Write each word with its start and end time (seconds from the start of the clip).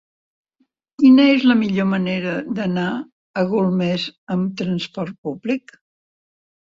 Quina 1.01 1.25
és 1.33 1.43
la 1.49 1.57
millor 1.57 1.85
manera 1.89 2.31
d'anar 2.59 2.85
a 3.41 3.43
Golmés 3.51 4.07
amb 4.37 4.55
trasport 4.63 5.13
públic? 5.29 5.75